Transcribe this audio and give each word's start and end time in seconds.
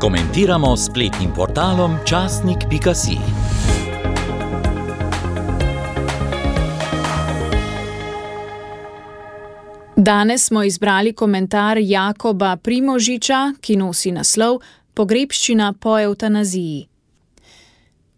Komentiramo 0.00 0.76
spletnim 0.76 1.30
portalom 1.36 1.96
časnik.si. 2.06 3.18
Danes 9.96 10.46
smo 10.46 10.62
izbrali 10.62 11.12
komentar 11.12 11.78
Jakoba 11.80 12.56
Primožiča, 12.56 13.52
ki 13.60 13.76
nosi 13.76 14.12
naslov 14.12 14.58
Pogrebščina 14.94 15.72
po 15.80 15.98
eutanaziji. 15.98 16.88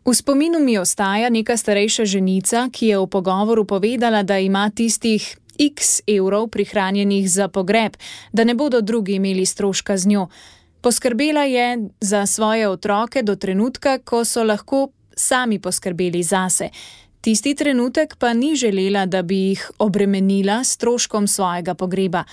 V 0.05 0.15
spominu 0.15 0.59
mi 0.61 0.79
ostaja 0.79 1.29
neka 1.29 1.57
starejša 1.57 2.05
ženica, 2.05 2.69
ki 2.73 2.87
je 2.87 2.99
v 2.99 3.07
pogovoru 3.07 3.65
povedala, 3.65 4.23
da 4.23 4.39
ima 4.39 4.71
tistih 4.71 5.37
x 5.59 6.01
evrov 6.07 6.49
prihranjenih 6.49 7.31
za 7.31 7.49
pogreb, 7.49 7.97
da 8.33 8.45
ne 8.45 8.55
bodo 8.55 8.81
drugi 8.81 9.15
imeli 9.15 9.47
stroška 9.47 9.97
z 9.97 10.07
njo. 10.07 10.29
Poskrbela 10.87 11.43
je 11.43 11.89
za 12.01 12.27
svoje 12.27 12.69
otroke 12.69 13.23
do 13.23 13.37
trenutka, 13.37 13.99
ko 13.99 14.25
so 14.25 14.45
lahko 14.45 14.93
sami 15.17 15.59
poskrbeli 15.59 16.23
zase. 16.23 16.69
Tisti 17.21 17.55
trenutek 17.55 18.15
pa 18.19 18.33
ni 18.33 18.55
želela, 18.55 19.07
da 19.07 19.23
bi 19.23 19.37
jih 19.37 19.71
obremenila 19.79 20.65
s 20.65 20.79
stroškom 20.79 21.27
svojega 21.27 21.75
pogreba. 21.75 22.25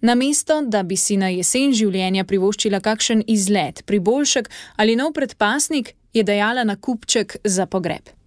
Namesto, 0.00 0.62
da 0.62 0.82
bi 0.82 0.96
si 0.96 1.16
na 1.20 1.28
jesen 1.28 1.76
življenja 1.76 2.24
privoščila 2.24 2.80
kakšen 2.80 3.26
izlet, 3.26 3.84
priboljšek 3.84 4.48
ali 4.76 4.96
nov 4.96 5.12
predpasnik, 5.12 5.92
je 6.12 6.24
dajala 6.24 6.64
na 6.64 6.76
kupček 6.76 7.36
za 7.44 7.66
pogreb. 7.66 8.17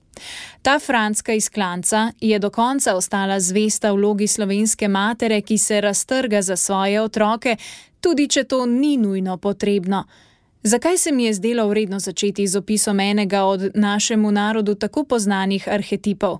Ta 0.61 0.79
franska 0.79 1.33
iz 1.33 1.49
klanca 1.49 2.11
je 2.21 2.39
do 2.39 2.49
konca 2.49 2.95
ostala 2.95 3.39
zvesta 3.39 3.91
vlogi 3.91 4.27
slovenske 4.27 4.87
matere, 4.87 5.41
ki 5.41 5.57
se 5.57 5.81
raztrga 5.81 6.41
za 6.41 6.55
svoje 6.55 7.01
otroke, 7.01 7.55
tudi 7.99 8.27
če 8.27 8.43
to 8.43 8.65
ni 8.65 8.97
nujno 8.97 9.37
potrebno. 9.37 10.05
Zakaj 10.63 10.97
se 10.97 11.11
mi 11.11 11.23
je 11.23 11.33
zdelo 11.33 11.67
vredno 11.67 11.99
začeti 11.99 12.47
z 12.47 12.57
opisom 12.57 12.99
enega 12.99 13.43
od 13.43 13.71
našemu 13.75 14.31
narodu 14.31 14.75
tako 14.75 15.03
poznanih 15.03 15.67
arhetipov? 15.67 16.37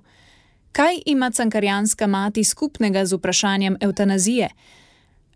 Kaj 0.72 1.00
ima 1.06 1.30
cankarjanska 1.30 2.06
mati 2.06 2.44
skupnega 2.44 3.04
z 3.06 3.16
vprašanjem 3.16 3.76
eutanazije? 3.80 4.48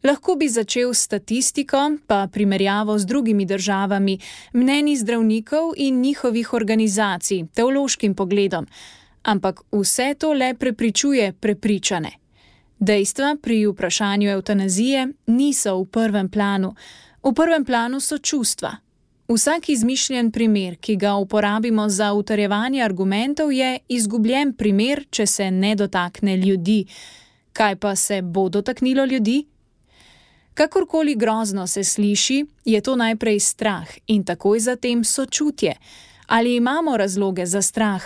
Lahko 0.07 0.37
bi 0.37 0.47
začel 0.49 0.95
s 0.95 1.03
statistiko, 1.03 1.79
pa 2.07 2.29
primerjavo 2.33 2.99
z 2.99 3.07
drugimi 3.07 3.45
državami, 3.45 4.19
mnenji 4.53 4.97
zdravnikov 4.97 5.73
in 5.77 6.01
njihovih 6.01 6.53
organizacij, 6.53 7.47
teološkim 7.55 8.15
pogledom, 8.15 8.67
ampak 9.23 9.61
vse 9.73 10.15
to 10.19 10.33
le 10.33 10.55
prepričuje 10.55 11.33
prepričane. 11.33 12.11
Dejstva 12.79 13.37
pri 13.43 13.67
vprašanju 13.67 14.31
eutanazije 14.31 15.09
niso 15.27 15.75
v 15.81 15.87
prvem 15.87 16.29
planu, 16.29 16.75
v 17.23 17.35
prvem 17.35 17.65
planu 17.65 18.01
so 18.01 18.19
čustva. 18.19 18.77
Vsak 19.29 19.69
izmišljen 19.69 20.31
primer, 20.31 20.77
ki 20.77 20.97
ga 20.97 21.15
uporabimo 21.15 21.89
za 21.89 22.13
utrjevanje 22.13 22.83
argumentov, 22.83 23.53
je 23.53 23.79
izgubljen 23.89 24.53
primer, 24.53 25.05
če 25.11 25.27
se 25.27 25.51
ne 25.51 25.75
dotakne 25.75 26.37
ljudi. 26.37 26.85
Kaj 27.53 27.77
pa 27.77 27.97
se 27.97 28.23
bo 28.23 28.49
dotaknilo 28.49 29.05
ljudi? 29.05 29.47
Kakorkoli 30.57 31.15
grozno 31.15 31.67
se 31.67 31.85
sliši, 31.85 32.47
je 32.65 32.81
to 32.81 32.97
najprej 32.97 33.41
strah 33.41 33.89
in 34.07 34.25
takoj 34.25 34.61
zatem 34.61 35.05
sočutje. 35.05 35.75
Ali 36.27 36.57
imamo 36.57 36.97
razloge 36.97 37.47
za 37.47 37.63
strah? 37.63 38.03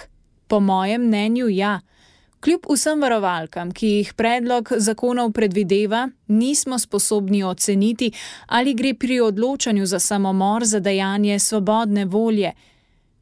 Po 0.47 0.61
mojem 0.61 1.03
mnenju, 1.03 1.49
ja. 1.49 1.81
Kljub 2.41 2.67
vsem 2.73 3.01
varovalkam, 3.01 3.71
ki 3.71 3.87
jih 3.87 4.15
predlog 4.15 4.73
zakonov 4.77 5.31
predvideva, 5.33 6.09
nismo 6.27 6.79
sposobni 6.79 7.45
oceniti, 7.45 8.11
ali 8.47 8.75
gre 8.75 8.95
pri 8.95 9.21
odločanju 9.21 9.87
za 9.87 9.99
samomor 9.99 10.65
za 10.65 10.81
dejanje 10.81 11.39
svobodne 11.39 12.05
volje. 12.05 12.53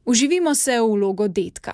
Uživimo 0.05 0.55
se 0.55 0.81
v 0.81 0.89
vlogo 0.89 1.29
detka. 1.29 1.73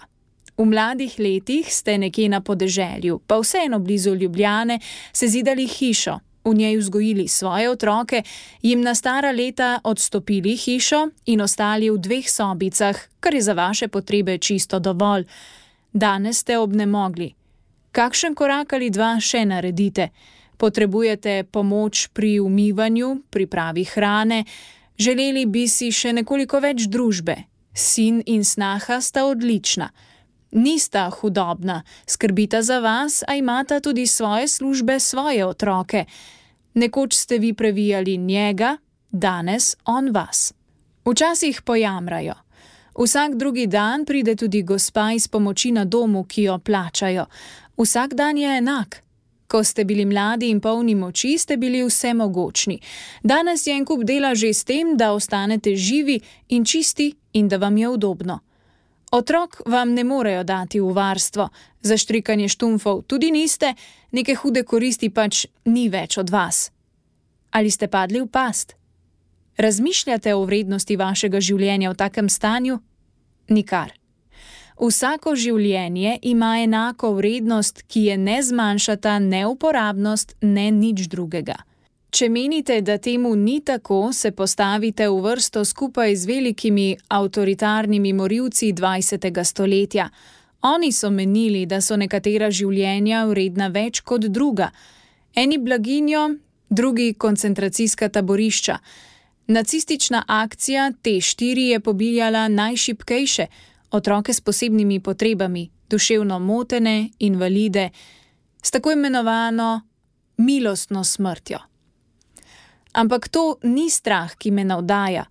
V 0.58 0.64
mladih 0.64 1.14
letih 1.18 1.74
ste 1.74 1.98
nekje 1.98 2.28
na 2.28 2.40
podeželju, 2.40 3.20
pa 3.27 3.39
vseeno 3.39 3.78
blizu 3.78 4.14
Ljubljane, 4.14 4.80
se 5.12 5.28
zidali 5.28 5.67
hišo, 5.67 6.18
v 6.44 6.55
njej 6.55 6.77
vzgojili 6.77 7.28
svoje 7.28 7.70
otroke, 7.70 8.22
jim 8.62 8.80
na 8.80 8.94
stara 8.94 9.30
leta 9.32 9.80
odstopili 9.84 10.56
hišo 10.56 11.08
in 11.27 11.40
ostali 11.40 11.90
v 11.90 11.98
dveh 11.98 12.30
sobicah, 12.30 12.96
kar 13.20 13.34
je 13.34 13.42
za 13.42 13.52
vaše 13.52 13.88
potrebe 13.88 14.38
čisto 14.38 14.78
dovolj. 14.78 15.24
Danes 15.92 16.38
ste 16.38 16.58
obnemogli. 16.58 17.34
Kakšen 17.92 18.34
korak 18.34 18.72
ali 18.72 18.90
dva 18.90 19.20
še 19.20 19.44
naredite? 19.46 20.08
Potrebujete 20.56 21.44
pomoč 21.50 22.08
pri 22.12 22.40
umivanju, 22.40 23.22
pripravi 23.30 23.84
hrane, 23.84 24.44
želeli 24.98 25.46
bi 25.46 25.68
si 25.68 25.92
še 25.92 26.12
nekoliko 26.12 26.60
več 26.60 26.86
družbe. 26.88 27.36
Sin 27.74 28.22
in 28.27 28.44
snaha 28.44 29.00
sta 29.00 29.24
odlična 29.27 29.90
nista 30.54 31.10
hudobna, 31.10 31.82
skrbita 32.06 32.62
za 32.62 32.78
vas, 32.78 33.22
a 33.28 33.34
imata 33.34 33.80
tudi 33.80 34.06
svoje 34.06 34.48
službe, 34.48 35.00
svoje 35.00 35.46
otroke. 35.46 36.04
Nekoč 36.74 37.14
ste 37.14 37.38
vi 37.38 37.52
previjali 37.52 38.16
njega, 38.16 38.76
danes 39.10 39.76
on 39.84 40.10
vas. 40.10 40.52
Včasih 41.04 41.62
pojamrajo. 41.62 42.34
Vsak 42.98 43.34
drugi 43.34 43.66
dan 43.66 44.04
pride 44.04 44.36
tudi 44.36 44.62
gospa 44.62 45.12
iz 45.12 45.28
pomoči 45.28 45.72
na 45.72 45.84
domu, 45.84 46.24
ki 46.24 46.42
jo 46.42 46.58
plačajo. 46.58 47.26
Vsak 47.76 48.14
dan 48.14 48.38
je 48.38 48.58
enak. 48.58 49.02
Ko 49.46 49.64
ste 49.64 49.84
bili 49.84 50.04
mladi 50.04 50.48
in 50.50 50.60
polni 50.60 50.94
moči, 50.94 51.38
ste 51.38 51.56
bili 51.56 51.82
vse 51.84 52.14
mogočni. 52.14 52.80
Danes 53.22 53.66
je 53.66 53.74
en 53.76 53.84
kup 53.84 54.04
dela 54.04 54.34
že 54.34 54.54
s 54.54 54.64
tem, 54.64 54.96
da 54.96 55.12
ostanete 55.12 55.76
živi 55.76 56.20
in 56.48 56.64
čisti 56.64 57.14
in 57.32 57.48
da 57.48 57.56
vam 57.56 57.76
je 57.76 57.88
udobno. 57.88 58.40
Otrok 59.14 59.61
vam 59.67 59.92
ne 59.95 60.05
morejo 60.05 60.42
dati 60.45 60.80
v 60.80 60.91
varstvo, 60.92 61.48
za 61.80 61.97
štrikanje 61.97 62.48
štumfov 62.48 63.02
tudi 63.07 63.30
niste, 63.30 63.75
neke 64.11 64.35
hude 64.35 64.64
koristi 64.67 65.07
pač 65.11 65.47
ni 65.70 65.86
več 65.89 66.19
od 66.19 66.30
vas. 66.35 66.73
Ali 67.55 67.70
ste 67.70 67.86
padli 67.86 68.19
v 68.19 68.27
past? 68.27 68.75
Razmišljate 69.57 70.35
o 70.35 70.42
vrednosti 70.42 70.97
vašega 70.98 71.39
življenja 71.39 71.92
v 71.92 71.98
takem 72.01 72.29
stanju? 72.29 72.80
Nikar. 73.55 73.95
Vsako 74.83 75.36
življenje 75.39 76.19
ima 76.23 76.57
enako 76.64 77.13
vrednost, 77.14 77.85
ki 77.86 78.08
je 78.08 78.19
ne 78.19 78.41
zmanjšata 78.42 79.20
ne 79.23 79.46
uporabnost, 79.46 80.35
ne 80.42 80.73
nič 80.75 81.07
drugega. 81.07 81.61
Če 82.14 82.29
menite, 82.30 82.77
da 82.86 82.95
temu 83.02 83.33
ni 83.35 83.57
tako, 83.67 84.13
se 84.14 84.30
postavite 84.30 85.08
v 85.11 85.17
vrsto 85.23 85.64
skupaj 85.67 86.13
z 86.17 86.29
velikimi 86.30 86.85
avtoritarnimi 87.08 88.13
morilci 88.14 88.69
20. 88.73 89.42
stoletja. 89.45 90.07
Oni 90.63 90.92
so 90.92 91.11
menili, 91.11 91.64
da 91.67 91.80
so 91.80 91.98
nekatera 91.98 92.52
življenja 92.55 93.25
vredna 93.27 93.67
več 93.75 94.05
kot 94.07 94.29
druga. 94.30 94.70
Eni 95.35 95.58
blaginjo, 95.58 96.23
drugi 96.70 97.17
koncentracijska 97.19 98.08
taborišča. 98.08 98.79
Nacistična 99.51 100.23
akcija 100.29 100.92
T4 101.02 101.67
je 101.73 101.81
pobijala 101.81 102.46
najšipkejše, 102.48 103.51
otroke 103.91 104.33
s 104.33 104.41
posebnimi 104.41 105.01
potrebami, 105.01 105.67
duševno 105.91 106.39
motene, 106.39 107.11
invalide, 107.19 107.91
s 108.63 108.70
tako 108.70 108.95
imenovano 108.95 109.81
milostno 110.39 111.05
smrtjo. 111.05 111.73
Ampak 112.94 113.28
to 113.28 113.58
ni 113.62 113.90
strah, 113.90 114.36
ki 114.38 114.50
me 114.50 114.64
navdaja. 114.64 115.24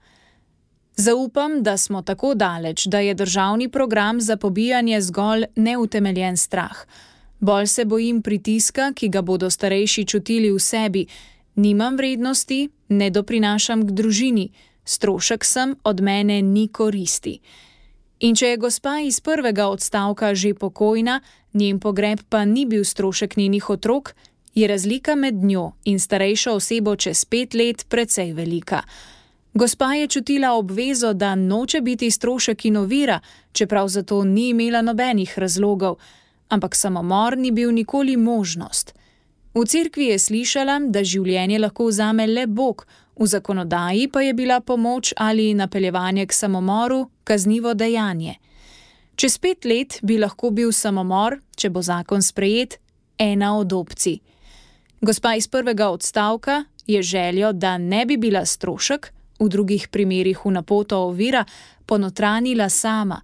Zaupam, 0.95 1.63
da 1.63 1.77
smo 1.77 2.01
tako 2.01 2.33
daleč, 2.35 2.85
da 2.85 2.99
je 2.99 3.13
državni 3.13 3.69
program 3.69 4.21
za 4.21 4.37
pobijanje 4.37 5.01
zgolj 5.01 5.45
neutemeljen 5.55 6.37
strah. 6.37 6.77
Bolj 7.39 7.67
se 7.67 7.85
bojim 7.85 8.21
pritiska, 8.21 8.91
ki 8.95 9.09
ga 9.09 9.21
bodo 9.21 9.49
starejši 9.49 10.05
čutili 10.05 10.51
v 10.51 10.59
sebi. 10.59 11.05
Nimam 11.55 11.97
vrednosti, 11.97 12.69
ne 12.89 13.09
doprinašam 13.09 13.87
k 13.87 13.91
družini, 13.91 14.49
strošek 14.85 15.45
sem, 15.45 15.75
od 15.83 16.01
mene 16.01 16.41
ni 16.41 16.67
koristi. 16.67 17.39
In 18.19 18.35
če 18.35 18.53
je 18.53 18.57
gospa 18.57 18.99
iz 19.03 19.19
prvega 19.19 19.67
odstavka 19.67 20.35
že 20.35 20.53
pokojna, 20.53 21.21
njen 21.53 21.79
pogreb 21.79 22.21
pa 22.29 22.45
ni 22.45 22.65
bil 22.65 22.83
strošek 22.83 23.37
njenih 23.37 23.69
otrok, 23.69 24.15
je 24.53 24.67
razlika 24.67 25.15
med 25.15 25.35
njo 25.43 25.71
in 25.83 25.99
starejšo 25.99 26.51
osebo 26.53 26.95
čez 26.95 27.25
pet 27.25 27.53
let 27.53 27.85
precej 27.89 28.33
velika. 28.33 28.81
Gospa 29.53 29.93
je 29.93 30.07
čutila 30.07 30.53
obvezo, 30.53 31.13
da 31.13 31.35
noče 31.35 31.81
biti 31.81 32.11
strošek 32.11 32.65
in 32.65 32.77
ovira, 32.77 33.19
čeprav 33.51 33.87
za 33.87 34.03
to 34.03 34.23
ni 34.23 34.49
imela 34.49 34.81
nobenih 34.81 35.39
razlogov, 35.39 35.95
ampak 36.49 36.75
samomor 36.75 37.37
ni 37.37 37.51
bil 37.51 37.71
nikoli 37.73 38.17
možnost. 38.17 38.93
V 39.53 39.65
cerkvi 39.65 40.05
je 40.05 40.19
slišala, 40.19 40.79
da 40.89 41.03
življenje 41.03 41.59
lahko 41.59 41.85
vzame 41.85 42.25
le 42.27 42.47
Bog, 42.47 42.87
v 43.19 43.27
zakonodaji 43.27 44.07
pa 44.07 44.21
je 44.21 44.33
bila 44.33 44.59
pomoč 44.59 45.13
ali 45.17 45.53
napeljevanje 45.53 46.25
k 46.25 46.33
samomoru 46.33 47.09
kaznivo 47.23 47.73
dejanje. 47.73 48.35
Čez 49.15 49.37
pet 49.37 49.65
let 49.65 49.99
bi 50.01 50.17
lahko 50.17 50.49
bil 50.49 50.71
samomor, 50.71 51.37
če 51.55 51.69
bo 51.69 51.81
zakon 51.81 52.21
sprejet, 52.21 52.79
ena 53.17 53.57
od 53.57 53.73
opcij. 53.73 54.32
Gospa 55.03 55.35
iz 55.35 55.47
prvega 55.47 55.89
odstavka 55.89 56.63
je 56.87 57.01
željo, 57.01 57.53
da 57.53 57.77
ne 57.77 58.05
bi 58.05 58.17
bila 58.17 58.45
strošek, 58.45 59.13
v 59.39 59.49
drugih 59.49 59.87
primerjih 59.87 60.45
v 60.45 60.51
napoto 60.51 60.97
ovira, 60.97 61.45
ponotranila 61.85 62.69
sama. 62.69 63.21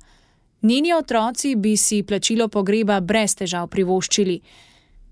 Njeni 0.61 0.93
otroci 0.93 1.55
bi 1.55 1.77
si 1.77 2.03
plačilo 2.03 2.47
pogreba 2.47 2.99
brez 2.99 3.35
težav 3.35 3.67
privoščili. 3.67 4.41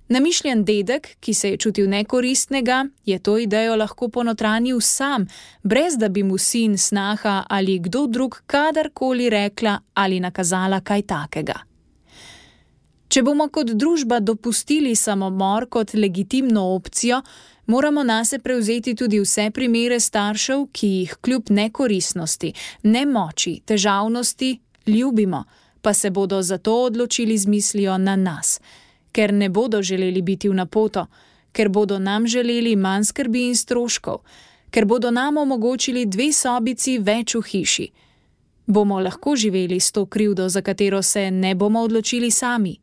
Namišljen 0.09 0.65
dedek, 0.65 1.07
ki 1.19 1.33
se 1.33 1.49
je 1.49 1.57
čutil 1.57 1.87
nekoristnega, 1.89 2.85
je 3.05 3.19
to 3.19 3.37
idejo 3.37 3.75
lahko 3.75 4.09
ponotranil 4.09 4.81
sam, 4.81 5.27
brez 5.63 5.95
da 5.97 6.09
bi 6.09 6.23
mu 6.23 6.37
sin, 6.37 6.77
snaha 6.77 7.45
ali 7.49 7.79
kdo 7.79 8.07
drug 8.07 8.41
kadarkoli 8.45 9.29
rekla 9.29 9.79
ali 9.93 10.19
nakazala 10.19 10.81
kaj 10.81 11.01
takega. 11.01 11.66
Če 13.07 13.23
bomo 13.23 13.47
kot 13.49 13.71
družba 13.71 14.19
dopustili 14.19 14.95
samomor 14.95 15.69
kot 15.69 15.93
legitimno 15.93 16.63
opcijo, 16.75 17.21
moramo 17.65 18.03
na 18.03 18.25
se 18.25 18.39
prevzeti 18.39 18.95
tudi 18.95 19.19
vse 19.19 19.49
primere 19.51 19.99
staršev, 19.99 20.67
ki 20.71 20.87
jih 20.87 21.15
kljub 21.21 21.49
nekoristnosti, 21.49 22.53
nemoči, 22.83 23.61
težavnosti 23.65 24.59
ljubimo, 24.87 25.43
pa 25.81 25.93
se 25.93 26.09
bodo 26.09 26.41
zato 26.41 26.75
odločili 26.83 27.37
z 27.37 27.47
mislijo 27.47 27.97
na 27.97 28.15
nas 28.15 28.59
ker 29.17 29.33
ne 29.33 29.49
bodo 29.49 29.81
želeli 29.81 30.21
biti 30.21 30.49
v 30.49 30.53
napoto, 30.53 31.07
ker 31.51 31.69
bodo 31.69 31.99
nam 31.99 32.27
želeli 32.27 32.75
manj 32.75 33.03
skrbi 33.09 33.47
in 33.47 33.55
stroškov, 33.55 34.19
ker 34.69 34.85
bodo 34.85 35.11
nam 35.11 35.37
omogočili 35.37 36.05
dve 36.05 36.29
sobici 36.33 36.99
več 36.99 37.33
v 37.35 37.41
hiši. 37.41 37.87
Bomo 38.67 38.99
lahko 38.99 39.35
živeli 39.35 39.79
s 39.79 39.91
to 39.91 40.05
krivdo, 40.05 40.49
za 40.49 40.61
katero 40.61 41.01
se 41.01 41.31
ne 41.31 41.55
bomo 41.55 41.81
odločili 41.81 42.31
sami. 42.31 42.75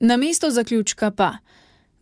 Na 0.00 0.16
mesto 0.16 0.50
zaključka 0.50 1.10
pa, 1.10 1.36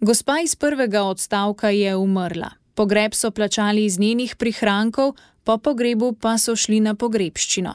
gospa 0.00 0.41
iz 0.44 0.56
prvega 0.56 1.02
odstavka 1.02 1.70
je 1.70 1.96
umrla, 1.96 2.50
pogreb 2.75 3.14
so 3.14 3.31
plačali 3.31 3.85
iz 3.85 3.99
njenih 3.99 4.37
prihrankov, 4.37 5.12
po 5.44 5.58
pogrebu 5.58 6.12
pa 6.12 6.38
so 6.38 6.56
šli 6.56 6.81
na 6.81 6.94
pogrebščino. 6.94 7.75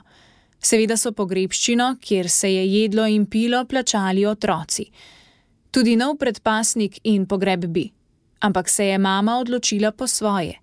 Seveda 0.60 0.98
so 0.98 1.12
pogrebščino, 1.12 1.95
kjer 2.01 2.30
se 2.30 2.51
je 2.54 2.66
jedlo 2.81 3.06
in 3.07 3.25
pilo, 3.25 3.63
plačali 3.66 4.25
otroci. 4.25 4.89
Tudi 5.71 5.95
nov 5.95 6.18
predpasnik 6.18 7.00
in 7.04 7.25
pogreb 7.25 7.66
bi, 7.66 7.86
ampak 8.39 8.69
se 8.69 8.86
je 8.86 8.98
mama 8.98 9.38
odločila 9.39 9.92
po 9.92 10.07
svoje. 10.07 10.60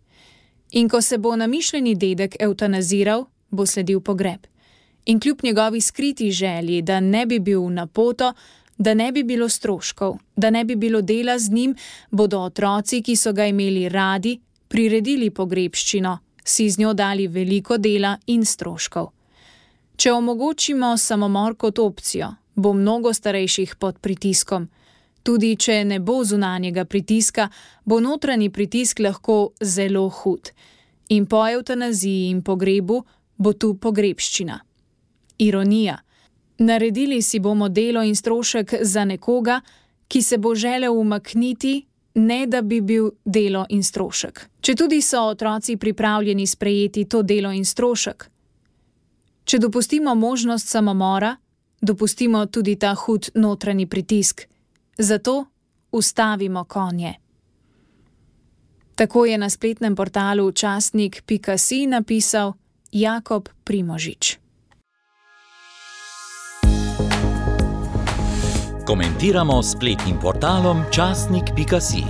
In 0.72 0.88
ko 0.88 1.00
se 1.00 1.18
bo 1.18 1.36
namišljeni 1.36 1.94
dedek 1.94 2.36
eutanaziral, 2.40 3.24
bo 3.50 3.66
sledil 3.66 4.00
pogreb. 4.00 4.46
In 5.06 5.20
kljub 5.20 5.38
njegovi 5.42 5.80
skriti 5.80 6.30
želji, 6.30 6.82
da 6.82 7.00
ne 7.00 7.26
bi 7.26 7.38
bil 7.38 7.70
na 7.70 7.86
poto, 7.86 8.32
da 8.78 8.94
ne 8.94 9.12
bi 9.12 9.22
bilo 9.22 9.48
stroškov, 9.48 10.18
da 10.36 10.50
ne 10.50 10.64
bi 10.64 10.76
bilo 10.76 11.02
dela 11.02 11.38
z 11.38 11.50
njim, 11.52 11.74
bodo 12.10 12.40
otroci, 12.40 13.02
ki 13.02 13.16
so 13.16 13.32
ga 13.32 13.46
imeli 13.46 13.88
radi, 13.88 14.38
priredili 14.68 15.30
pogrebščino, 15.30 16.18
si 16.44 16.70
z 16.70 16.78
njo 16.78 16.92
dali 16.94 17.28
veliko 17.28 17.78
dela 17.78 18.16
in 18.26 18.44
stroškov. 18.44 19.10
Če 19.96 20.12
omogočimo 20.12 20.96
samomor 20.96 21.56
kot 21.56 21.78
opcijo, 21.78 22.34
bo 22.54 22.72
mnogo 22.72 23.12
starejših 23.12 23.76
pod 23.80 23.98
pritiskom. 23.98 24.68
Tudi 25.22 25.56
če 25.56 25.84
ne 25.84 25.98
bo 25.98 26.20
zunanjega 26.24 26.84
pritiska, 26.84 27.48
bo 27.84 28.00
notranji 28.00 28.50
pritisk 28.50 29.00
lahko 29.00 29.52
zelo 29.60 30.08
hud. 30.08 30.52
In 31.08 31.26
po 31.26 31.42
eutanaziji 31.48 32.28
in 32.30 32.42
pogrebu 32.42 33.00
bo 33.36 33.52
tu 33.52 33.74
pogrebščina. 33.74 34.60
Ironija. 35.38 35.98
Naredili 36.58 37.22
si 37.22 37.38
bomo 37.38 37.68
delo 37.68 38.02
in 38.02 38.16
strošek 38.16 38.74
za 38.80 39.04
nekoga, 39.04 39.60
ki 40.08 40.22
se 40.22 40.38
bo 40.38 40.54
želel 40.54 40.98
umakniti, 40.98 41.86
ne 42.14 42.46
da 42.46 42.62
bi 42.62 42.80
bil 42.80 43.10
delo 43.24 43.66
in 43.68 43.82
strošek. 43.82 44.48
Če 44.60 44.74
tudi 44.74 45.02
so 45.02 45.20
otroci 45.28 45.76
pripravljeni 45.76 46.46
sprejeti 46.46 47.04
to 47.04 47.22
delo 47.22 47.52
in 47.52 47.64
strošek. 47.64 48.30
Če 49.44 49.58
dopustimo 49.58 50.14
možnost 50.14 50.68
samomora, 50.68 51.36
dopustimo 51.80 52.46
tudi 52.46 52.76
ta 52.76 52.94
hud 52.94 53.30
notranji 53.34 53.86
pritisk. 53.86 54.46
Zato 54.98 55.44
ustavimo 55.92 56.64
konje. 56.64 57.14
Tako 58.94 59.26
je 59.26 59.38
na 59.38 59.50
spletnem 59.50 59.96
portalu 59.96 60.52
časnik.si 60.52 61.86
napisal 61.86 62.52
Jakob 62.92 63.48
Primožič. 63.64 64.45
Komentiramo 68.86 69.62
spletnim 69.62 70.18
portalom 70.22 70.84
časnik.si. 70.94 72.04